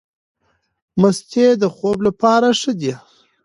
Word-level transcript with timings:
مستې 1.01 1.45
د 1.61 1.63
خوب 1.75 1.97
لپاره 2.07 2.47
ښې 2.59 2.73
دي. 2.79 2.93